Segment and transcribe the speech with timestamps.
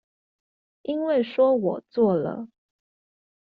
[0.81, 2.47] 因為說我做了